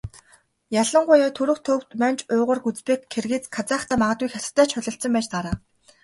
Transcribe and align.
Ялангуяа 0.81 1.29
Түрэг, 1.37 1.59
Төвөд, 1.67 1.89
Манж, 2.01 2.19
Уйгар, 2.33 2.59
Узбек, 2.67 3.01
Киргиз, 3.13 3.43
Казахтай 3.55 3.97
магадгүй 4.01 4.29
Хятадтай 4.31 4.65
ч 4.67 4.71
холилдсон 4.73 5.11
байж 5.13 5.27
таараа. 5.33 5.55